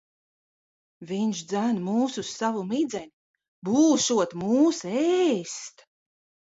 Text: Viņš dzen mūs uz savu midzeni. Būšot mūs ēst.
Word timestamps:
Viņš 1.11 1.41
dzen 1.51 1.77
mūs 1.89 2.17
uz 2.23 2.31
savu 2.39 2.65
midzeni. 2.73 3.13
Būšot 3.71 4.37
mūs 4.47 4.85
ēst. 5.05 5.91